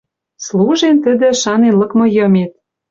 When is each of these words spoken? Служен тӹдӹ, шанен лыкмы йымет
Служен 0.45 0.95
тӹдӹ, 1.03 1.29
шанен 1.41 1.73
лыкмы 1.79 2.05
йымет 2.15 2.51